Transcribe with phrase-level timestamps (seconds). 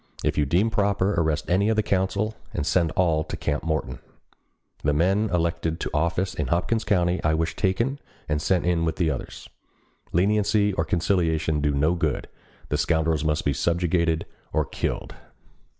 [0.23, 3.99] If you deem proper arrest any of the council, and send all to Camp Morton.
[4.81, 8.99] The men elected to office in Hopkins County I wish taken and sent in with
[8.99, 9.47] others.
[10.11, 12.27] Leniency and conciliation do no good.
[12.69, 15.13] The scoundrels must be subjugated or killed."